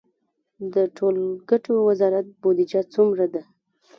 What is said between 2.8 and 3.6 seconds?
څومره ده؟